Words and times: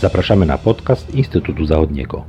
Zapraszamy 0.00 0.46
na 0.46 0.58
podcast 0.58 1.14
Instytutu 1.14 1.66
Zachodniego. 1.66 2.24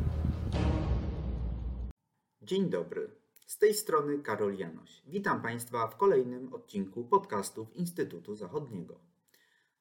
Dzień 2.41 2.69
dobry. 2.69 3.09
Z 3.47 3.57
tej 3.57 3.73
strony 3.73 4.19
Karol 4.19 4.57
Janoś. 4.57 5.01
Witam 5.07 5.41
Państwa 5.41 5.87
w 5.87 5.97
kolejnym 5.97 6.53
odcinku 6.53 7.03
podcastów 7.03 7.75
Instytutu 7.75 8.35
Zachodniego. 8.35 8.99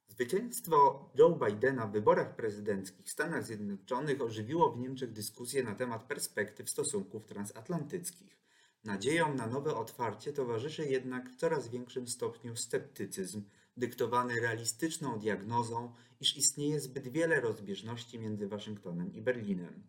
Zwycięstwo 0.08 1.10
Joe 1.18 1.38
Bidena 1.46 1.86
w 1.86 1.92
wyborach 1.92 2.36
prezydenckich 2.36 3.06
w 3.06 3.10
Stanach 3.10 3.44
Zjednoczonych 3.44 4.22
ożywiło 4.22 4.72
w 4.72 4.78
Niemczech 4.78 5.12
dyskusję 5.12 5.62
na 5.62 5.74
temat 5.74 6.02
perspektyw 6.02 6.70
stosunków 6.70 7.26
transatlantyckich. 7.26 8.40
Nadzieją 8.84 9.34
na 9.34 9.46
nowe 9.46 9.74
otwarcie 9.74 10.32
towarzyszy 10.32 10.84
jednak 10.84 11.30
w 11.30 11.36
coraz 11.36 11.68
większym 11.68 12.08
stopniu 12.08 12.56
sceptycyzm, 12.56 13.42
dyktowany 13.76 14.40
realistyczną 14.40 15.18
diagnozą, 15.18 15.92
iż 16.20 16.36
istnieje 16.36 16.80
zbyt 16.80 17.08
wiele 17.08 17.40
rozbieżności 17.40 18.18
między 18.18 18.48
Waszyngtonem 18.48 19.14
i 19.14 19.22
Berlinem. 19.22 19.82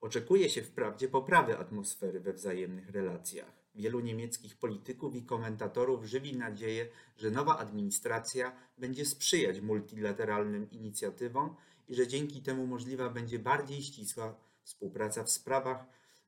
Oczekuje 0.00 0.50
się 0.50 0.62
wprawdzie 0.62 1.08
poprawy 1.08 1.58
atmosfery 1.58 2.20
we 2.20 2.32
wzajemnych 2.32 2.90
relacjach. 2.90 3.52
Wielu 3.74 4.00
niemieckich 4.00 4.56
polityków 4.56 5.14
i 5.14 5.22
komentatorów 5.22 6.04
żywi 6.04 6.36
nadzieję, 6.36 6.88
że 7.16 7.30
nowa 7.30 7.58
administracja 7.58 8.56
będzie 8.78 9.04
sprzyjać 9.04 9.60
multilateralnym 9.60 10.70
inicjatywom 10.70 11.56
i 11.88 11.94
że 11.94 12.06
dzięki 12.06 12.42
temu 12.42 12.66
możliwa 12.66 13.10
będzie 13.10 13.38
bardziej 13.38 13.82
ścisła 13.82 14.34
współpraca 14.62 15.24
w 15.24 15.30
sprawach 15.30 15.86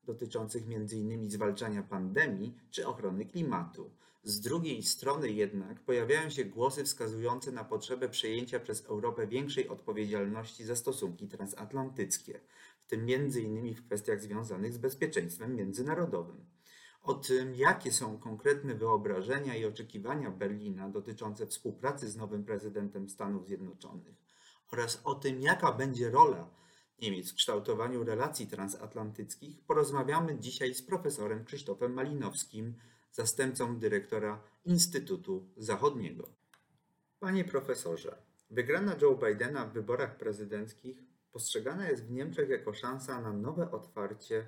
dotyczących 0.08 0.62
m.in. 0.68 1.30
zwalczania 1.30 1.82
pandemii 1.82 2.54
czy 2.70 2.86
ochrony 2.86 3.26
klimatu. 3.26 3.90
Z 4.24 4.40
drugiej 4.40 4.82
strony 4.82 5.30
jednak 5.30 5.80
pojawiają 5.80 6.30
się 6.30 6.44
głosy 6.44 6.84
wskazujące 6.84 7.52
na 7.52 7.64
potrzebę 7.64 8.08
przejęcia 8.08 8.60
przez 8.60 8.84
Europę 8.86 9.26
większej 9.26 9.68
odpowiedzialności 9.68 10.64
za 10.64 10.76
stosunki 10.76 11.28
transatlantyckie, 11.28 12.40
w 12.80 12.86
tym 12.86 13.00
m.in. 13.08 13.74
w 13.74 13.86
kwestiach 13.86 14.20
związanych 14.20 14.72
z 14.72 14.78
bezpieczeństwem 14.78 15.56
międzynarodowym. 15.56 16.44
O 17.02 17.14
tym, 17.14 17.54
jakie 17.54 17.92
są 17.92 18.18
konkretne 18.18 18.74
wyobrażenia 18.74 19.56
i 19.56 19.64
oczekiwania 19.64 20.30
Berlina 20.30 20.88
dotyczące 20.88 21.46
współpracy 21.46 22.10
z 22.10 22.16
nowym 22.16 22.44
prezydentem 22.44 23.08
Stanów 23.08 23.46
Zjednoczonych 23.46 24.14
oraz 24.72 25.00
o 25.04 25.14
tym, 25.14 25.40
jaka 25.40 25.72
będzie 25.72 26.10
rola 26.10 26.50
Niemiec 27.02 27.32
kształtowaniu 27.32 28.04
relacji 28.04 28.46
transatlantyckich, 28.46 29.60
porozmawiamy 29.60 30.38
dzisiaj 30.38 30.74
z 30.74 30.82
profesorem 30.82 31.44
Krzysztofem 31.44 31.92
Malinowskim, 31.92 32.74
zastępcą 33.12 33.78
dyrektora 33.78 34.42
Instytutu 34.64 35.48
Zachodniego. 35.56 36.28
Panie 37.20 37.44
profesorze, 37.44 38.22
wygrana 38.50 38.96
Joe 39.02 39.14
Bidena 39.14 39.66
w 39.66 39.72
wyborach 39.72 40.16
prezydenckich 40.16 41.02
postrzegana 41.32 41.88
jest 41.88 42.04
w 42.04 42.10
Niemczech 42.10 42.48
jako 42.48 42.74
szansa 42.74 43.20
na 43.20 43.32
nowe 43.32 43.70
otwarcie 43.70 44.46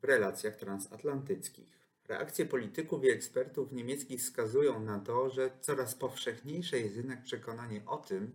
w 0.00 0.04
relacjach 0.04 0.56
transatlantyckich. 0.56 1.78
Reakcje 2.08 2.46
polityków 2.46 3.04
i 3.04 3.10
ekspertów 3.10 3.72
niemieckich 3.72 4.20
wskazują 4.20 4.80
na 4.80 5.00
to, 5.00 5.30
że 5.30 5.50
coraz 5.60 5.94
powszechniejsze 5.94 6.80
jest 6.80 6.96
jednak 6.96 7.22
przekonanie 7.22 7.82
o 7.86 7.96
tym, 7.96 8.34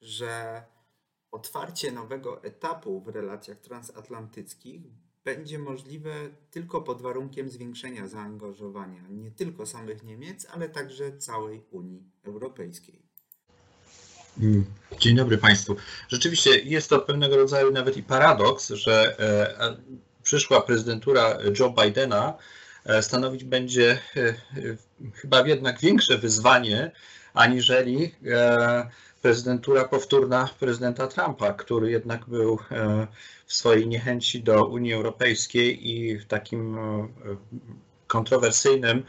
że 0.00 0.62
otwarcie 1.34 1.92
nowego 1.92 2.42
etapu 2.42 3.00
w 3.00 3.08
relacjach 3.08 3.60
transatlantyckich 3.60 4.82
będzie 5.24 5.58
możliwe 5.58 6.12
tylko 6.50 6.82
pod 6.82 7.02
warunkiem 7.02 7.50
zwiększenia 7.50 8.08
zaangażowania 8.08 9.02
nie 9.10 9.30
tylko 9.30 9.66
samych 9.66 10.02
Niemiec, 10.02 10.46
ale 10.52 10.68
także 10.68 11.18
całej 11.18 11.62
Unii 11.70 12.02
Europejskiej. 12.24 13.02
Mm, 14.40 14.64
dzień 15.00 15.16
dobry 15.16 15.38
Państwu. 15.38 15.76
Rzeczywiście 16.08 16.50
jest 16.58 16.90
to 16.90 16.98
pewnego 16.98 17.36
rodzaju 17.36 17.72
nawet 17.72 17.96
i 17.96 18.02
paradoks, 18.02 18.68
że 18.68 19.18
e, 19.18 19.76
przyszła 20.22 20.60
prezydentura 20.60 21.38
Joe 21.58 21.70
Bidena 21.70 22.38
stanowić 23.00 23.44
będzie 23.44 23.98
e, 24.16 24.34
chyba 25.14 25.46
jednak 25.46 25.80
większe 25.80 26.18
wyzwanie 26.18 26.90
aniżeli 27.34 28.14
prezydentura 29.24 29.84
powtórna 29.84 30.48
prezydenta 30.60 31.06
Trumpa, 31.06 31.52
który 31.52 31.90
jednak 31.90 32.24
był 32.24 32.58
e, 32.70 33.06
w 33.46 33.54
swojej 33.54 33.86
niechęci 33.88 34.42
do 34.42 34.66
Unii 34.66 34.92
Europejskiej 34.92 35.88
i 35.90 36.18
w 36.18 36.26
takim 36.26 36.78
e, 36.78 37.08
kontrowersyjnym, 38.06 39.04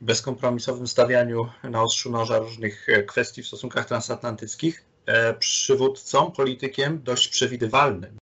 bezkompromisowym 0.00 0.86
stawianiu 0.86 1.48
na 1.62 1.82
ostrzu 1.82 2.10
noża 2.10 2.38
różnych 2.38 2.88
e, 2.88 3.02
kwestii 3.02 3.42
w 3.42 3.46
stosunkach 3.46 3.86
transatlantyckich 3.86 4.84
przywódcą, 5.38 6.30
politykiem 6.30 7.02
dość 7.02 7.28
przewidywalnym, 7.28 8.18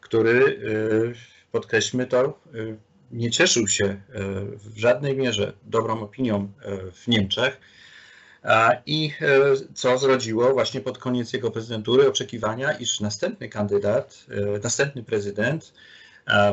który, 0.00 0.60
podkreślmy 1.52 2.06
to, 2.06 2.40
nie 3.10 3.30
cieszył 3.30 3.68
się 3.68 4.00
w 4.56 4.78
żadnej 4.78 5.16
mierze 5.16 5.52
dobrą 5.62 6.00
opinią 6.00 6.52
w 6.92 7.08
Niemczech 7.08 7.60
i 8.86 9.12
e, 9.20 9.56
co 9.74 9.98
zrodziło 9.98 10.52
właśnie 10.52 10.80
pod 10.80 10.98
koniec 10.98 11.32
jego 11.32 11.50
prezydentury 11.50 12.08
oczekiwania, 12.08 12.72
iż 12.72 13.00
następny 13.00 13.48
kandydat, 13.48 14.26
e, 14.30 14.58
następny 14.58 15.02
prezydent, 15.02 15.72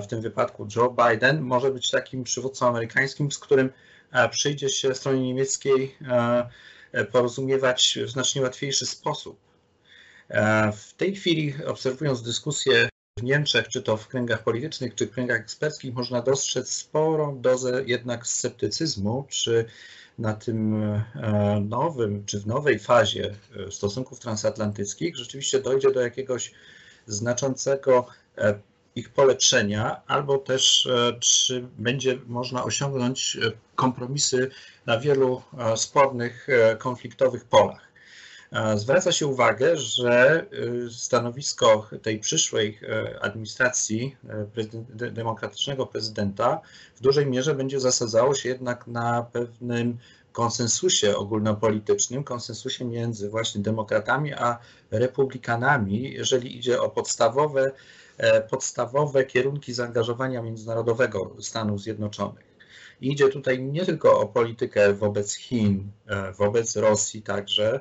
w 0.04 0.08
tym 0.08 0.22
wypadku 0.22 0.68
Joe 0.76 0.96
Biden, 1.10 1.42
może 1.42 1.72
być 1.72 1.92
takim 1.92 2.24
przywódcą 2.24 2.68
amerykańskim, 2.68 3.32
z 3.32 3.40
którym 3.40 3.70
przyjdzie 4.32 4.70
się 4.70 4.96
stronie 4.96 5.22
niemieckiej 5.22 5.96
porozumiewać 7.12 8.00
w 8.06 8.10
znacznie 8.10 8.42
łatwiejszy 8.42 8.86
sposób. 8.86 9.40
W 10.74 10.94
tej 10.98 11.16
chwili, 11.16 11.54
obserwując 11.68 12.22
dyskusję 12.22 12.90
w 13.18 13.24
Niemczech, 13.24 13.68
czy 13.68 13.82
to 13.82 13.98
w 13.98 14.08
kręgach 14.08 14.44
politycznych, 14.44 14.96
czy 14.96 15.08
w 15.08 15.12
kręgach 15.12 15.40
eksperckich, 15.40 15.94
można 15.94 16.22
dostrzec 16.22 16.70
sporą 16.70 17.42
dozę 17.42 17.84
jednak 17.86 18.28
sceptycyzmu, 18.28 19.26
czy 19.30 19.66
na 20.20 20.34
tym 20.34 20.84
e, 20.84 21.04
nowym, 21.70 22.26
czy 22.26 22.40
w 22.40 22.48
nowej 22.48 22.80
fazie 22.80 23.36
e, 23.68 23.72
stosunków 23.72 24.20
transatlantyckich 24.20 25.18
rzeczywiście 25.18 25.60
dojdzie 25.60 25.92
do 25.92 26.02
jakiegoś 26.02 26.52
znaczącego 27.08 28.08
e, 28.38 28.60
ich 28.96 29.10
polepszenia, 29.10 30.02
albo 30.08 30.38
też 30.38 30.88
czy 31.20 31.68
będzie 31.78 32.20
można 32.28 32.64
osiągnąć 32.64 33.38
kompromisy 33.76 34.50
na 34.86 35.00
wielu 35.00 35.42
spornych, 35.76 36.48
konfliktowych 36.80 37.46
polach. 37.46 37.93
Zwraca 38.76 39.12
się 39.12 39.28
uwagę, 39.28 39.78
że 39.78 40.46
stanowisko 40.92 41.90
tej 42.02 42.20
przyszłej 42.20 42.80
administracji 43.22 44.18
demokratycznego 45.12 45.86
prezydenta 45.86 46.62
w 46.96 47.02
dużej 47.02 47.26
mierze 47.26 47.56
będzie 47.56 47.80
zasadzało 47.80 48.36
się 48.36 48.50
jednak 48.50 48.88
na 48.88 49.24
pewnym 49.24 49.98
konsensusie 50.34 51.18
ogólnopolitycznym, 51.18 52.24
konsensusie 52.24 52.86
między 52.86 53.30
właśnie 53.30 53.62
demokratami 53.62 54.34
a 54.34 54.58
republikanami, 54.92 56.14
jeżeli 56.14 56.58
idzie 56.58 56.82
o 56.82 56.90
podstawowe, 56.90 57.72
e, 58.18 58.42
podstawowe 58.42 59.26
kierunki 59.26 59.74
zaangażowania 59.74 60.42
międzynarodowego 60.42 61.36
Stanów 61.40 61.82
Zjednoczonych. 61.82 62.54
idzie 63.02 63.30
tutaj 63.30 63.64
nie 63.64 63.86
tylko 63.86 64.20
o 64.20 64.28
politykę 64.28 64.94
wobec 64.94 65.36
Chin, 65.36 65.92
e, 66.08 66.32
wobec 66.32 66.76
Rosji 66.76 67.22
także, 67.22 67.80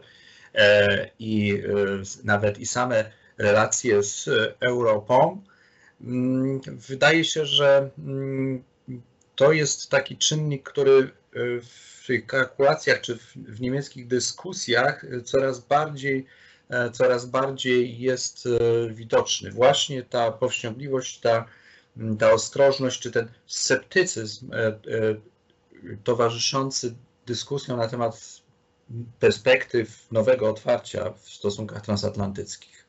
i 1.19 1.55
e, 1.55 2.03
nawet 2.25 2.59
i 2.59 2.67
same 2.67 3.11
relacje 3.39 4.03
z 4.03 4.29
Europą, 4.61 5.43
mm, 6.01 6.61
wydaje 6.67 7.25
się, 7.25 7.47
że 7.47 7.91
mm, 7.99 8.63
to 9.37 9.53
jest 9.53 9.91
taki 9.91 10.17
czynnik, 10.17 10.63
który 10.63 10.93
e, 10.93 11.11
w 11.61 12.05
tych 12.07 12.27
kalkulacjach 12.27 13.01
czy 13.01 13.17
w, 13.17 13.33
w 13.37 13.61
niemieckich 13.61 14.07
dyskusjach 14.07 15.07
coraz 15.25 15.61
bardziej, 15.61 16.27
coraz 16.93 17.27
bardziej 17.27 17.99
jest 17.99 18.49
widoczny. 18.91 19.51
Właśnie 19.51 20.03
ta 20.03 20.33
powściągliwość, 20.33 21.21
ta, 21.21 21.47
mm, 21.97 22.17
ta 22.17 22.33
ostrożność 22.33 23.01
czy 23.01 23.11
ten 23.11 23.29
sceptycyzm 23.47 24.51
towarzyszący 26.05 26.95
dyskusjom 27.27 27.79
na 27.79 27.89
temat 27.89 28.42
perspektyw 29.21 30.13
nowego 30.13 30.51
otwarcia 30.51 31.11
w 31.11 31.29
stosunkach 31.29 31.83
transatlantyckich? 31.83 32.83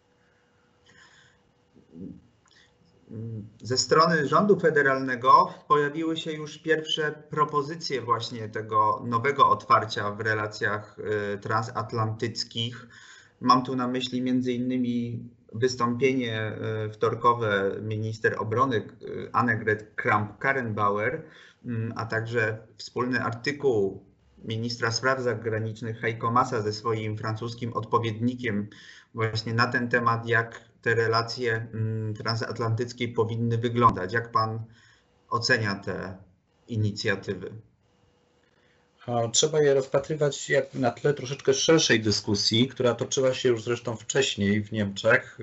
Ze 3.62 3.78
strony 3.78 4.28
rządu 4.28 4.60
federalnego 4.60 5.54
pojawiły 5.68 6.18
się 6.18 6.32
już 6.32 6.58
pierwsze 6.58 7.24
propozycje 7.30 8.02
właśnie 8.02 8.50
tego 8.50 9.04
nowego 9.06 9.50
otwarcia 9.50 10.12
w 10.12 10.20
relacjach 10.20 11.00
y, 11.00 11.38
transatlantyckich. 11.38 12.88
Mam 13.42 13.64
tu 13.64 13.76
na 13.76 13.88
myśli 13.88 14.22
między 14.22 14.54
innymi 14.54 15.30
wystąpienie 15.54 16.58
y, 16.88 16.92
wtorkowe 16.92 17.76
minister 17.82 18.36
obrony 18.40 18.88
Annegret 19.34 19.96
Kramp-Karrenbauer, 19.96 21.22
mm, 21.66 21.94
a 21.96 22.06
także 22.06 22.68
wspólny 22.78 23.24
artykuł 23.24 24.13
ministra 24.44 24.92
spraw 24.92 25.22
zagranicznych 25.22 26.00
Heiko 26.00 26.32
Massa 26.32 26.62
ze 26.62 26.74
swoim 26.74 27.18
francuskim 27.18 27.74
odpowiednikiem 27.74 28.70
właśnie 29.14 29.54
na 29.54 29.68
ten 29.68 29.90
temat, 29.90 30.28
jak 30.28 30.62
te 30.82 30.96
relacje 30.96 31.68
mm, 31.74 32.14
transatlantyckie 32.14 33.08
powinny 33.08 33.58
wyglądać. 33.58 34.14
Jak 34.14 34.32
pan 34.32 34.66
ocenia 35.30 35.76
te 35.76 36.18
inicjatywy? 36.68 37.52
Trzeba 39.34 39.62
je 39.62 39.74
rozpatrywać 39.74 40.50
jak 40.50 40.74
na 40.74 40.92
tle 40.92 41.14
troszeczkę 41.14 41.54
szerszej 41.54 42.00
dyskusji, 42.00 42.68
która 42.68 42.96
toczyła 42.96 43.34
się 43.34 43.50
już 43.50 43.64
zresztą 43.64 43.96
wcześniej 43.98 44.64
w 44.64 44.72
Niemczech 44.72 45.38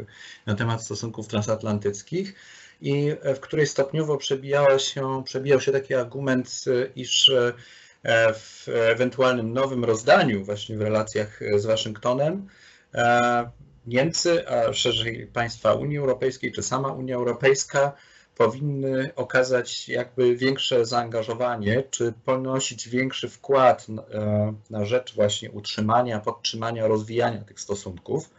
na 0.47 0.55
temat 0.55 0.85
stosunków 0.85 1.29
transatlantyckich 1.29 2.35
i 2.81 3.15
w 3.37 3.41
której 3.41 3.67
stopniowo 3.67 4.19
się, 4.79 5.23
przebijał 5.25 5.61
się 5.61 5.73
taki 5.73 5.95
argument, 5.95 6.65
iż 6.97 7.33
w 8.35 8.69
ewentualnym 8.69 9.53
nowym 9.53 9.85
rozdaniu 9.85 10.45
właśnie 10.45 10.77
w 10.77 10.83
relacjach 10.83 11.41
z 11.57 11.67
Waszyngtonem 11.67 12.47
e, 12.95 13.51
Niemcy, 13.87 14.49
a 14.49 14.73
szerzej 14.73 15.27
państwa 15.27 15.75
Unii 15.75 15.99
Europejskiej 15.99 16.53
czy 16.53 16.63
sama 16.63 16.93
Unia 16.93 17.17
Europejska 17.17 17.93
powinny 18.37 19.11
okazać 19.17 19.89
jakby 19.89 20.37
większe 20.37 20.87
zaangażowanie, 20.87 21.83
czy 21.91 22.13
ponosić 22.25 22.89
większy 22.89 23.29
wkład 23.29 23.87
e, 23.89 24.55
na 24.71 24.85
rzecz 24.85 25.15
właśnie 25.15 25.51
utrzymania, 25.51 26.21
podtrzymania, 26.21 26.87
rozwijania 26.87 27.45
tych 27.45 27.61
stosunków. 27.61 28.31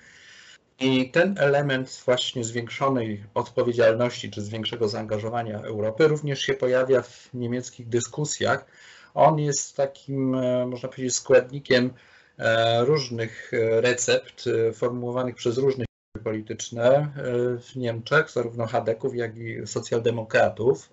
I 0.79 1.11
ten 1.11 1.35
element 1.39 2.01
właśnie 2.05 2.43
zwiększonej 2.43 3.23
odpowiedzialności 3.33 4.31
czy 4.31 4.41
zwiększego 4.41 4.87
zaangażowania 4.87 5.61
Europy 5.61 6.07
również 6.07 6.41
się 6.41 6.53
pojawia 6.53 7.01
w 7.01 7.29
niemieckich 7.33 7.87
dyskusjach. 7.89 8.65
On 9.13 9.39
jest 9.39 9.75
takim, 9.77 10.35
e, 10.35 10.65
można 10.65 10.89
powiedzieć, 10.89 11.15
składnikiem 11.15 11.93
e, 12.37 12.85
różnych 12.85 13.51
recept 13.81 14.49
formułowanych 14.73 15.35
przez 15.35 15.57
różnych 15.57 15.85
polityczne 16.23 16.83
e, 16.85 17.09
w 17.57 17.75
Niemczech, 17.75 18.31
zarówno 18.31 18.65
Hadeków, 18.65 19.15
jak 19.15 19.37
i 19.37 19.67
socjaldemokratów. 19.67 20.89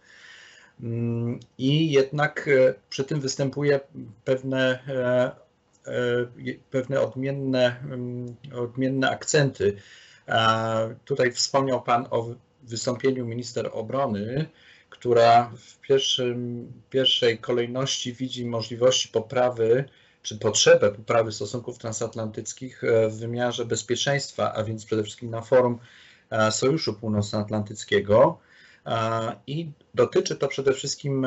Mm, 0.80 1.40
I 1.58 1.92
jednak 1.92 2.48
e, 2.48 2.74
przy 2.90 3.04
tym 3.04 3.20
występuje 3.20 3.80
pewne, 4.24 4.78
e, 4.88 5.32
pewne 6.70 7.00
odmienne, 7.00 7.76
mm, 7.84 8.36
odmienne 8.54 9.10
akcenty. 9.10 9.76
Tutaj 11.04 11.32
wspomniał 11.32 11.82
Pan 11.82 12.06
o 12.10 12.34
wystąpieniu 12.62 13.26
minister 13.26 13.70
obrony, 13.72 14.46
która 14.98 15.52
w 15.56 15.80
pierwszym, 15.80 16.72
pierwszej 16.90 17.38
kolejności 17.38 18.12
widzi 18.12 18.46
możliwości 18.46 19.08
poprawy 19.08 19.84
czy 20.22 20.38
potrzebę 20.38 20.90
poprawy 20.90 21.32
stosunków 21.32 21.78
transatlantyckich 21.78 22.84
e, 22.84 23.08
w 23.08 23.18
wymiarze 23.18 23.64
bezpieczeństwa, 23.64 24.52
a 24.54 24.64
więc 24.64 24.84
przede 24.84 25.02
wszystkim 25.02 25.30
na 25.30 25.42
forum 25.42 25.78
e, 26.30 26.52
Sojuszu 26.52 26.94
Północnoatlantyckiego. 26.94 28.38
E, 28.86 29.36
I 29.46 29.70
dotyczy 29.94 30.36
to 30.36 30.48
przede 30.48 30.72
wszystkim 30.72 31.26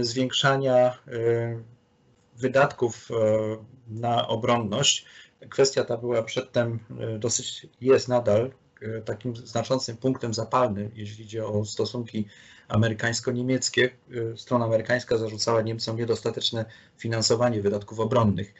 zwiększania 0.00 0.98
wydatków 2.36 3.08
na 3.88 4.28
obronność. 4.28 5.04
Kwestia 5.50 5.84
ta 5.84 5.96
była 5.96 6.22
przedtem 6.22 6.78
dosyć, 7.18 7.66
jest 7.80 8.08
nadal 8.08 8.50
takim 9.04 9.36
znaczącym 9.36 9.96
punktem 9.96 10.34
zapalnym, 10.34 10.90
jeśli 10.94 11.24
idzie 11.24 11.46
o 11.46 11.64
stosunki 11.64 12.26
amerykańsko-niemieckie. 12.72 13.90
Y, 14.10 14.34
strona 14.36 14.64
amerykańska 14.64 15.16
zarzucała 15.16 15.62
Niemcom 15.62 15.96
niedostateczne 15.96 16.64
finansowanie 16.98 17.60
wydatków 17.60 18.00
obronnych. 18.00 18.54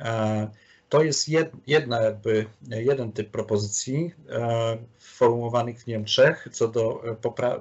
E, 0.00 0.48
to 0.88 1.02
jest 1.02 1.28
jedna, 1.66 2.02
jakby, 2.02 2.46
jeden 2.68 3.12
typ 3.12 3.30
propozycji 3.30 4.14
e, 4.30 4.78
formułowanych 4.98 5.82
w 5.82 5.86
Niemczech 5.86 6.48
co 6.52 6.68
do 6.68 7.02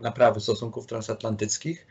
naprawy 0.02 0.40
stosunków 0.40 0.86
transatlantyckich. 0.86 1.88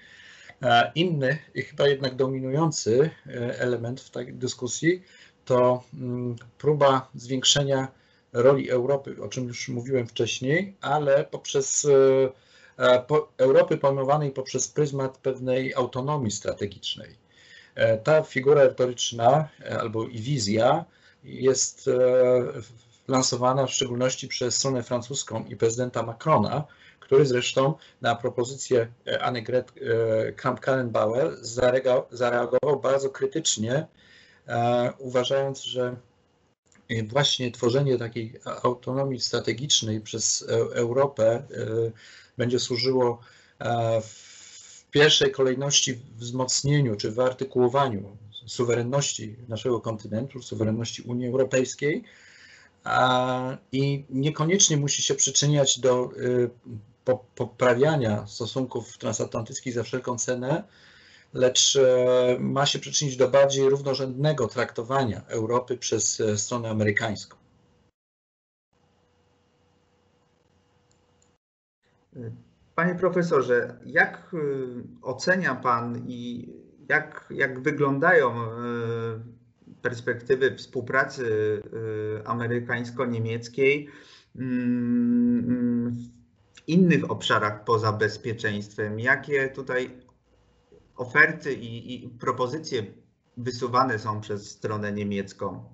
E, 0.62 0.92
inny 0.94 1.38
i 1.54 1.62
chyba 1.62 1.88
jednak 1.88 2.14
dominujący 2.14 3.10
element 3.58 4.00
w 4.00 4.10
tej 4.10 4.34
dyskusji 4.34 5.02
to 5.44 5.82
mm, 5.94 6.36
próba 6.58 7.08
zwiększenia 7.14 7.88
roli 8.32 8.70
Europy, 8.70 9.16
o 9.22 9.28
czym 9.28 9.48
już 9.48 9.68
mówiłem 9.68 10.06
wcześniej, 10.06 10.76
ale 10.80 11.24
poprzez 11.24 11.84
E, 11.84 12.45
Europy 13.38 13.76
pojmowanej 13.76 14.30
poprzez 14.30 14.68
pryzmat 14.68 15.18
pewnej 15.18 15.74
autonomii 15.74 16.30
strategicznej. 16.30 17.16
E, 17.74 17.98
ta 17.98 18.22
figura 18.22 18.64
retoryczna 18.64 19.48
e, 19.60 19.78
albo 19.80 20.04
i 20.04 20.18
wizja 20.18 20.84
jest 21.24 21.90
lansowana 23.08 23.66
w 23.66 23.70
szczególności 23.70 24.28
przez 24.28 24.56
stronę 24.56 24.82
francuską 24.82 25.44
i 25.44 25.56
prezydenta 25.56 26.02
Macrona, 26.02 26.64
który 27.00 27.26
zresztą 27.26 27.74
na 28.00 28.16
propozycję 28.16 28.88
Annegret 29.20 29.72
Kramp-Karrenbauer 30.36 31.36
zareagował 32.10 32.80
bardzo 32.82 33.10
krytycznie, 33.10 33.86
uważając, 34.98 35.62
że 35.62 35.96
właśnie 37.08 37.52
tworzenie 37.52 37.98
takiej 37.98 38.34
autonomii 38.62 39.20
strategicznej 39.20 40.00
przez 40.00 40.44
Europę 40.74 41.42
będzie 42.38 42.58
służyło 42.58 43.20
e, 43.58 44.00
w 44.00 44.84
pierwszej 44.90 45.32
kolejności 45.32 45.98
wzmocnieniu 46.16 46.96
czy 46.96 47.10
wyartykułowaniu 47.10 48.16
suwerenności 48.46 49.36
naszego 49.48 49.80
kontynentu, 49.80 50.42
suwerenności 50.42 51.02
Unii 51.02 51.26
Europejskiej 51.28 52.04
i 53.72 54.04
niekoniecznie 54.10 54.76
musi 54.76 55.02
się 55.02 55.14
przyczyniać 55.14 55.78
do 55.80 56.10
y, 56.16 56.50
poprawiania 57.34 58.26
stosunków 58.26 58.98
transatlantyckich 58.98 59.74
za 59.74 59.82
wszelką 59.82 60.18
cenę, 60.18 60.64
lecz 61.34 61.76
e, 61.76 62.36
ma 62.40 62.66
się 62.66 62.78
przyczynić 62.78 63.16
do 63.16 63.28
bardziej 63.28 63.68
równorzędnego 63.68 64.48
traktowania 64.48 65.22
Europy 65.26 65.76
przez 65.76 66.20
e, 66.20 66.38
stronę 66.38 66.70
amerykańską. 66.70 67.36
Panie 72.74 72.94
profesorze, 72.94 73.76
jak 73.86 74.34
y, 74.34 74.38
ocenia 75.02 75.54
Pan 75.54 76.02
i 76.08 76.48
jak, 76.88 77.26
jak 77.30 77.60
wyglądają 77.60 78.42
y, 78.42 78.48
perspektywy 79.82 80.56
współpracy 80.56 81.24
y, 81.26 82.26
amerykańsko-niemieckiej 82.26 83.88
w 86.54 86.68
innych 86.68 87.10
obszarach 87.10 87.64
poza 87.64 87.92
bezpieczeństwem? 87.92 89.00
Jakie 89.00 89.48
tutaj 89.48 89.90
oferty 90.96 91.54
i, 91.54 92.04
i 92.04 92.08
propozycje 92.08 92.82
wysuwane 93.36 93.98
są 93.98 94.20
przez 94.20 94.50
stronę 94.50 94.92
niemiecką? 94.92 95.64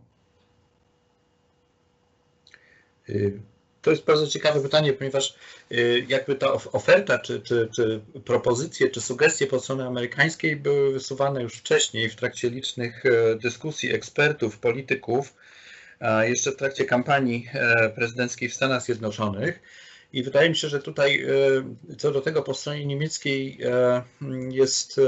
To 3.82 3.90
jest 3.90 4.04
bardzo 4.04 4.26
ciekawe 4.26 4.60
pytanie, 4.60 4.92
ponieważ 4.92 5.34
y, 5.72 6.06
jakby 6.08 6.34
ta 6.34 6.52
oferta, 6.52 7.18
czy, 7.18 7.40
czy, 7.40 7.68
czy 7.76 8.00
propozycje, 8.24 8.90
czy 8.90 9.00
sugestie 9.00 9.46
po 9.46 9.60
stronie 9.60 9.84
amerykańskiej 9.84 10.56
były 10.56 10.92
wysuwane 10.92 11.42
już 11.42 11.54
wcześniej 11.54 12.08
w 12.08 12.16
trakcie 12.16 12.50
licznych 12.50 13.06
e, 13.06 13.34
dyskusji 13.36 13.94
ekspertów, 13.94 14.58
polityków, 14.58 15.34
jeszcze 16.22 16.52
w 16.52 16.56
trakcie 16.56 16.84
kampanii 16.84 17.48
e, 17.52 17.88
prezydenckiej 17.88 18.48
w 18.48 18.54
Stanach 18.54 18.82
Zjednoczonych. 18.82 19.60
I 20.12 20.22
wydaje 20.22 20.48
mi 20.48 20.56
się, 20.56 20.68
że 20.68 20.80
tutaj 20.80 21.24
e, 21.90 21.96
co 21.96 22.12
do 22.12 22.20
tego 22.20 22.42
po 22.42 22.54
stronie 22.54 22.86
niemieckiej 22.86 23.58
jest 24.50 25.00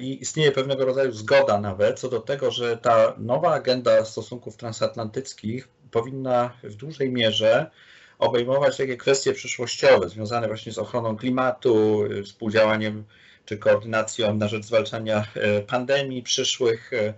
i 0.00 0.22
istnieje 0.22 0.52
pewnego 0.52 0.84
rodzaju 0.84 1.12
zgoda 1.12 1.60
nawet 1.60 2.00
co 2.00 2.08
do 2.08 2.20
tego, 2.20 2.50
że 2.50 2.76
ta 2.76 3.14
nowa 3.18 3.54
agenda 3.54 4.04
stosunków 4.04 4.56
transatlantyckich 4.56 5.68
powinna 5.90 6.52
w 6.62 6.74
dużej 6.74 7.10
mierze 7.10 7.70
obejmować 8.18 8.76
takie 8.76 8.96
kwestie 8.96 9.32
przyszłościowe 9.32 10.08
związane 10.08 10.46
właśnie 10.46 10.72
z 10.72 10.78
ochroną 10.78 11.16
klimatu, 11.16 12.04
współdziałaniem 12.24 13.04
czy 13.44 13.58
koordynacją 13.58 14.34
na 14.34 14.48
rzecz 14.48 14.64
zwalczania 14.64 15.26
e, 15.34 15.62
pandemii 15.62 16.22
przyszłych, 16.22 16.92
e, 16.92 17.14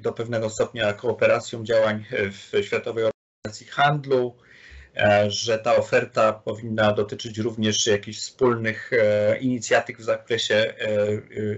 do 0.00 0.12
pewnego 0.12 0.50
stopnia 0.50 0.92
kooperacją 0.92 1.64
działań 1.64 2.04
w 2.10 2.64
Światowej 2.64 3.04
Organizacji 3.04 3.66
Handlu, 3.66 4.36
e, 4.96 5.30
że 5.30 5.58
ta 5.58 5.76
oferta 5.76 6.32
powinna 6.32 6.92
dotyczyć 6.92 7.38
również 7.38 7.86
jakichś 7.86 8.18
wspólnych 8.18 8.90
inicjatyw 9.40 9.98
w 9.98 10.02
zakresie 10.02 10.74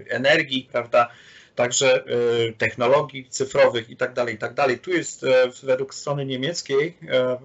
energii, 0.08 0.68
prawda? 0.72 1.10
Także 1.54 2.04
e, 2.04 2.52
technologii 2.52 3.28
cyfrowych 3.30 3.90
i 3.90 3.96
tak 3.96 4.12
dalej, 4.12 4.34
i 4.34 4.38
tak 4.38 4.54
dalej. 4.54 4.78
Tu 4.78 4.90
jest 4.90 5.24
e, 5.24 5.50
według 5.62 5.94
strony 5.94 6.26
niemieckiej 6.26 6.98
e, 7.08 7.38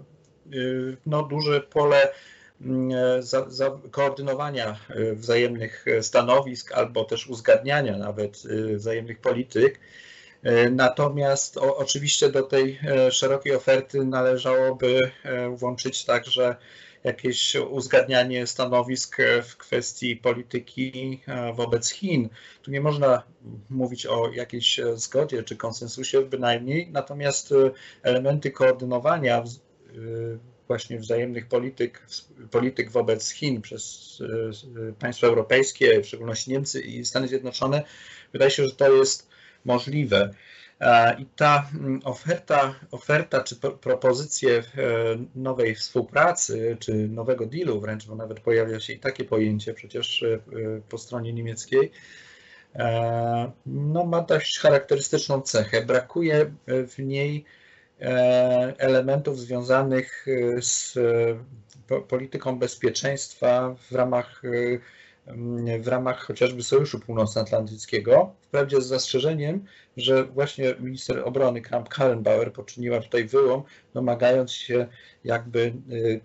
no, 1.05 1.23
duże 1.23 1.61
pole 1.61 2.13
mm, 2.61 3.23
za, 3.23 3.49
za 3.49 3.79
koordynowania 3.91 4.79
wzajemnych 5.13 5.85
stanowisk 6.01 6.71
albo 6.71 7.05
też 7.05 7.27
uzgadniania 7.27 7.97
nawet 7.97 8.43
wzajemnych 8.75 9.19
polityk. 9.19 9.79
Natomiast 10.71 11.57
o, 11.57 11.77
oczywiście 11.77 12.29
do 12.29 12.43
tej 12.43 12.79
szerokiej 13.11 13.55
oferty 13.55 14.05
należałoby 14.05 15.11
włączyć 15.55 16.05
także 16.05 16.55
jakieś 17.03 17.55
uzgadnianie 17.55 18.47
stanowisk 18.47 19.17
w 19.43 19.57
kwestii 19.57 20.15
polityki 20.15 21.21
e, 21.27 21.53
wobec 21.53 21.89
Chin. 21.89 22.29
Tu 22.61 22.71
nie 22.71 22.81
można 22.81 23.23
mówić 23.69 24.05
o 24.05 24.31
jakiejś 24.31 24.79
zgodzie 24.95 25.43
czy 25.43 25.55
konsensusie 25.55 26.21
bynajmniej, 26.21 26.89
natomiast 26.91 27.51
e, 27.51 27.55
elementy 28.03 28.51
koordynowania 28.51 29.37
e, 29.37 29.43
właśnie 30.67 30.99
wzajemnych 30.99 31.47
polityk, 31.47 32.07
polityk 32.51 32.91
wobec 32.91 33.29
Chin 33.29 33.61
przez 33.61 34.17
państwa 34.99 35.27
europejskie, 35.27 36.01
w 36.01 36.07
szczególności 36.07 36.51
Niemcy 36.51 36.81
i 36.81 37.05
Stany 37.05 37.27
Zjednoczone, 37.27 37.83
wydaje 38.33 38.51
się, 38.51 38.65
że 38.65 38.75
to 38.75 38.93
jest 38.93 39.29
możliwe. 39.65 40.33
I 41.17 41.25
ta 41.25 41.69
mm, 41.73 41.99
oferta, 42.03 42.75
oferta 42.91 43.43
czy 43.43 43.55
propozycje 43.81 44.57
e, 44.57 44.63
nowej 45.35 45.75
współpracy, 45.75 46.77
czy 46.79 46.93
nowego 46.93 47.45
dealu 47.45 47.81
wręcz, 47.81 48.07
bo 48.07 48.15
nawet 48.15 48.39
pojawia 48.39 48.79
się 48.79 48.93
i 48.93 48.99
takie 48.99 49.25
pojęcie 49.25 49.73
przecież 49.73 50.23
e, 50.23 50.39
po 50.89 50.97
stronie 50.97 51.33
niemieckiej, 51.33 51.91
e, 52.75 53.51
no, 53.65 54.05
ma 54.05 54.21
dość 54.21 54.59
charakterystyczną 54.59 55.41
cechę. 55.41 55.85
Brakuje 55.85 56.51
w 56.67 56.99
niej 56.99 57.45
elementów 58.77 59.39
związanych 59.39 60.25
z 60.61 60.97
polityką 62.07 62.59
bezpieczeństwa 62.59 63.75
w 63.89 63.95
ramach 63.95 64.41
w 65.79 65.87
ramach 65.87 66.19
chociażby 66.19 66.63
Sojuszu 66.63 66.99
Północnoatlantyckiego, 66.99 68.35
wprawdzie 68.41 68.81
z 68.81 68.87
zastrzeżeniem, 68.87 69.65
że 69.97 70.23
właśnie 70.23 70.75
minister 70.79 71.21
obrony 71.25 71.61
Kramp-Karrenbauer 71.61 72.51
poczyniła 72.51 73.01
tutaj 73.01 73.25
wyłom, 73.25 73.63
domagając 73.93 74.51
się 74.51 74.87
jakby 75.23 75.73
y, 75.91 76.21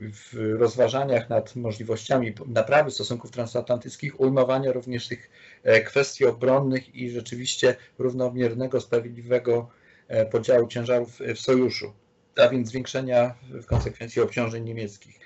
w 0.00 0.56
rozważaniach 0.58 1.28
nad 1.28 1.56
możliwościami 1.56 2.34
naprawy 2.46 2.90
stosunków 2.90 3.30
transatlantyckich 3.30 4.20
ujmowania 4.20 4.72
również 4.72 5.08
tych 5.08 5.30
e, 5.62 5.80
kwestii 5.80 6.26
obronnych 6.26 6.94
i 6.94 7.10
rzeczywiście 7.10 7.76
równomiernego, 7.98 8.80
sprawiedliwego 8.80 9.68
e, 10.08 10.26
podziału 10.26 10.68
ciężarów 10.68 11.18
w 11.34 11.38
sojuszu, 11.38 11.92
a 12.36 12.48
więc 12.48 12.68
zwiększenia 12.68 13.34
w 13.42 13.66
konsekwencji 13.66 14.22
obciążeń 14.22 14.64
niemieckich. 14.64 15.20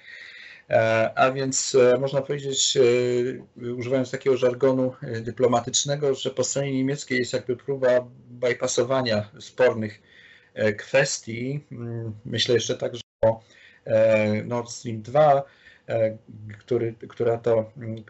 E, 0.71 1.11
a 1.19 1.33
więc 1.33 1.75
e, 1.75 1.99
można 1.99 2.23
powiedzieć, 2.23 2.77
e, 2.77 3.73
używając 3.75 4.11
takiego 4.11 4.37
żargonu 4.37 4.95
dyplomatycznego, 5.21 6.15
że 6.15 6.31
po 6.31 6.45
stronie 6.45 6.73
niemieckiej 6.73 7.19
jest 7.19 7.33
jakby 7.33 7.57
próba 7.57 7.89
bypassowania 8.31 9.31
spornych 9.39 10.03
kwestii. 10.79 11.65
Mm, 11.73 12.13
myślę 12.25 12.55
jeszcze 12.55 12.77
także 12.77 13.03
o 13.25 13.41
Nord 14.45 14.71
Stream 14.71 15.03
2, 15.03 15.43
który, 16.59 16.95
która 17.09 17.39
to 17.39 17.73
mm, 17.77 18.05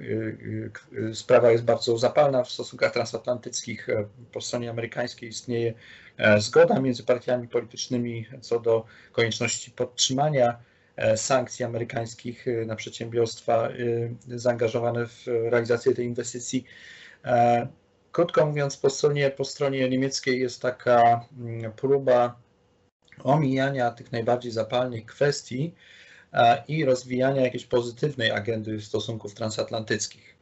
sprawa 1.15 1.51
jest 1.51 1.65
bardzo 1.65 1.99
zapalna 1.99 2.45
w 2.45 2.51
stosunkach 2.51 2.93
transatlantyckich. 2.93 3.87
Po 4.33 4.41
stronie 4.41 4.71
amerykańskiej 4.71 5.29
istnieje 5.29 5.75
zgoda 6.39 6.81
między 6.81 7.03
partiami 7.03 7.49
politycznymi 7.49 8.27
co 8.41 8.61
do 8.61 8.85
konieczności 9.13 9.71
podtrzymania 9.71 10.70
sankcji 11.17 11.65
amerykańskich 11.65 12.49
e, 12.49 12.67
na 12.67 12.77
przedsiębiorstwa 12.77 13.69
e, 13.69 13.75
zaangażowane 14.39 15.07
w 15.07 15.27
realizację 15.27 15.95
tej 15.95 16.07
inwestycji. 16.07 16.65
Krótko 18.13 18.47
mówiąc, 18.47 18.77
po 18.77 18.91
stronie, 18.91 19.31
po 19.31 19.45
stronie 19.45 19.89
niemieckiej 19.89 20.41
jest 20.41 20.63
taka 20.63 21.25
mm, 21.39 21.73
próba 21.73 22.41
omijania 23.25 23.91
tych 23.91 24.13
najbardziej 24.13 24.53
zapalnych 24.53 25.07
kwestii 25.07 25.75
i 26.69 26.85
rozwijania 26.85 27.43
jakiejś 27.43 27.67
pozytywnej 27.67 28.31
agendy 28.31 28.81
stosunków 28.81 29.35
transatlantyckich. 29.35 30.37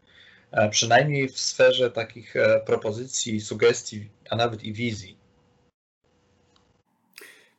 Przynajmniej 0.70 1.28
w 1.28 1.40
sferze 1.40 1.90
takich 1.90 2.34
propozycji, 2.66 3.40
sugestii, 3.40 4.08
a 4.30 4.36
nawet 4.36 4.64
i 4.64 4.72
wizji. 4.72 5.17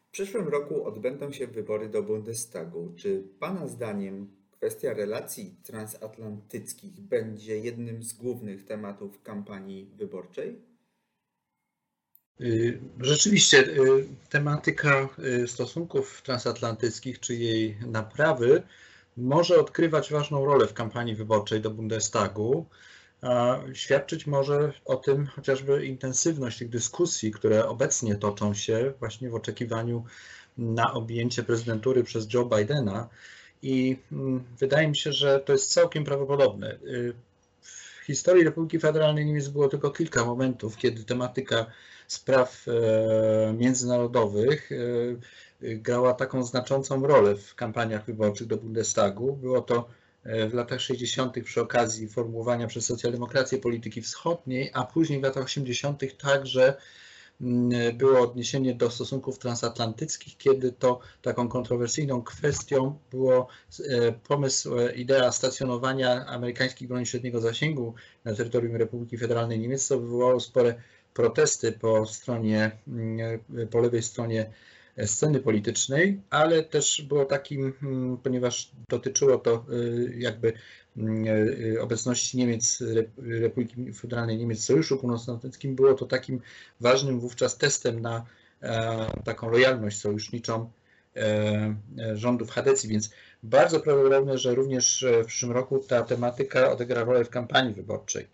W 0.10 0.12
przyszłym 0.12 0.48
roku 0.48 0.86
odbędą 0.86 1.32
się 1.32 1.48
wybory 1.48 1.89
do 1.89 2.04
Bundestagu. 2.04 2.94
Czy 2.96 3.24
Pana 3.39 3.68
zdaniem 3.68 4.28
kwestia 4.51 4.94
relacji 4.94 5.56
transatlantyckich 5.63 7.01
będzie 7.01 7.60
jednym 7.60 8.04
z 8.04 8.13
głównych 8.13 8.66
tematów 8.66 9.24
kampanii 9.24 9.92
wyborczej? 9.98 10.62
Y, 12.42 12.80
rzeczywiście 13.00 13.60
y, 13.60 14.08
tematyka 14.30 15.10
y, 15.44 15.48
stosunków 15.48 16.22
transatlantyckich 16.22 17.20
czy 17.20 17.36
jej 17.36 17.78
naprawy 17.88 18.63
może 19.18 19.60
odgrywać 19.60 20.12
ważną 20.12 20.46
rolę 20.46 20.68
w 20.68 20.74
kampanii 20.74 21.16
wyborczej 21.16 21.62
do 21.62 21.70
Bundestagu. 21.70 22.66
Świadczyć 23.74 24.28
może 24.28 24.74
o 24.86 24.96
tym 24.96 25.26
chociażby 25.26 25.86
intensywność 25.86 26.60
tych 26.60 26.70
dyskusji, 26.70 27.32
które 27.32 27.68
obecnie 27.68 28.16
toczą 28.16 28.54
się 28.54 28.94
właśnie 29.00 29.30
w 29.30 29.36
oczekiwaniu 29.36 30.04
na 30.58 30.94
objęcie 30.94 31.44
prezydentury 31.44 32.04
przez 32.04 32.34
Joe 32.34 32.46
Bidena. 32.46 33.10
I 33.62 33.98
mm, 34.12 34.44
wydaje 34.60 34.88
mi 34.88 34.96
się, 34.96 35.14
że 35.14 35.40
to 35.40 35.54
jest 35.54 35.74
całkiem 35.74 36.04
prawdopodobne. 36.04 36.74
Y, 36.74 37.14
w 37.62 38.06
historii 38.06 38.44
Republiki 38.44 38.80
Federalnej 38.80 39.26
Niemiec 39.26 39.48
było 39.48 39.68
tylko 39.68 39.92
kilka 39.92 40.26
momentów, 40.26 40.78
kiedy 40.78 41.04
tematyka 41.04 41.66
spraw 42.08 42.66
e, 42.68 43.54
międzynarodowych 43.54 44.72
e, 44.72 45.76
grała 45.76 46.14
taką 46.14 46.44
znaczącą 46.44 47.08
rolę 47.08 47.36
w 47.36 47.56
kampaniach 47.56 48.06
wyborczych 48.06 48.48
do 48.48 48.58
Bundestagu. 48.58 49.36
Było 49.36 49.62
to 49.62 49.90
w 50.24 50.54
latach 50.54 50.82
60. 50.82 51.44
przy 51.44 51.62
okazji 51.62 52.08
formułowania 52.08 52.68
przez 52.68 52.86
socjaldemokrację 52.86 53.58
polityki 53.58 54.02
wschodniej, 54.02 54.72
a 54.74 54.84
później 54.84 55.20
w 55.20 55.24
latach 55.24 55.44
80. 55.44 56.18
także 56.18 56.78
mm, 57.42 57.98
było 57.98 58.20
odniesienie 58.20 58.74
do 58.74 58.92
stosunków 58.92 59.40
transatlantyckich, 59.40 60.38
kiedy 60.38 60.72
to 60.72 61.00
taką 61.22 61.50
kontrowersyjną 61.50 62.22
kwestią 62.22 63.00
było 63.12 63.48
e, 63.90 64.12
pomysł, 64.12 64.80
e, 64.80 64.94
idea 64.94 65.32
stacjonowania 65.32 66.26
amerykańskich 66.26 66.88
broni 66.88 67.06
średniego 67.06 67.42
zasięgu 67.42 67.94
na 68.26 68.36
terytorium 68.36 68.76
Republiki 68.76 69.18
Federalnej 69.18 69.60
Niemiec, 69.60 69.88
co 69.88 70.00
wywołało 70.00 70.40
spore 70.40 70.76
protesty 71.14 71.72
po 71.72 72.06
stronie, 72.06 72.72
mm, 72.88 73.40
po 73.72 73.80
lewej 73.80 74.04
stronie 74.04 74.52
sceny 75.06 75.39
politycznej, 75.39 76.22
ale 76.29 76.63
też 76.63 77.01
było 77.01 77.25
takim, 77.25 77.74
mm, 77.84 78.18
ponieważ 78.18 78.72
dotyczyło 78.89 79.38
to 79.38 79.65
y, 79.74 80.15
jakby 80.18 80.53
mm, 80.98 81.27
y, 81.27 81.82
obecności 81.82 82.38
Niemiec, 82.38 82.84
Republiki 83.18 83.94
Federalnej 83.94 84.38
Niemiec 84.38 84.60
w 84.60 84.63
Sojuszu 84.63 84.98
Północnoatlantyckim, 84.98 85.75
było 85.75 85.94
to 85.94 86.06
takim 86.06 86.41
ważnym 86.79 87.20
wówczas 87.20 87.58
testem 87.58 88.00
na 88.00 88.25
e, 88.62 89.22
taką 89.24 89.50
lojalność 89.50 90.00
sojuszniczą 90.00 90.72
e, 91.15 91.22
e, 92.00 92.18
rządów 92.18 92.50
Hadecji, 92.50 92.89
więc 92.89 93.10
bardzo 93.44 93.79
prawdopodobne, 93.79 94.38
że 94.38 94.56
również 94.56 95.06
w 95.24 95.25
przyszłym 95.25 95.51
roku 95.51 95.79
ta 95.79 96.03
tematyka 96.03 96.72
odegra 96.72 97.03
rolę 97.03 97.25
w 97.25 97.29
kampanii 97.29 97.74
wyborczej. 97.74 98.27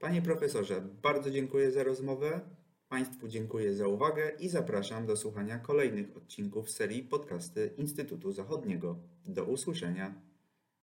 Panie 0.00 0.22
profesorze, 0.22 0.82
bardzo 1.02 1.30
dziękuję 1.30 1.70
za 1.70 1.84
rozmowę. 1.84 2.40
Państwu 2.88 3.28
dziękuję 3.28 3.74
za 3.74 3.88
uwagę 3.88 4.32
i 4.40 4.48
zapraszam 4.48 5.06
do 5.06 5.16
słuchania 5.16 5.58
kolejnych 5.58 6.16
odcinków 6.16 6.70
serii 6.70 7.02
podcasty 7.02 7.74
Instytutu 7.76 8.32
Zachodniego. 8.32 8.98
Do 9.24 9.44
usłyszenia. 9.44 10.14